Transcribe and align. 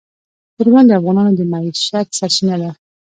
چرګان 0.55 0.85
د 0.87 0.91
افغانانو 0.99 1.31
د 1.37 1.41
معیشت 1.51 2.07
سرچینه 2.17 2.55
ده. 2.61 2.69